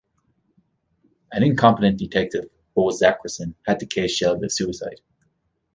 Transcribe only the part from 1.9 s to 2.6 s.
detective,